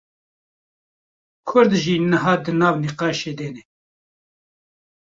[1.47, 3.63] Kurd jî niha di nav nîqaşê de ne